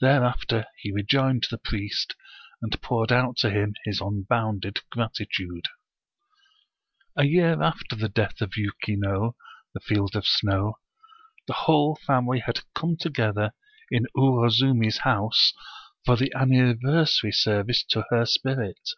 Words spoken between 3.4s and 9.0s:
him his unbounded gratitude. A year after the death of Yuki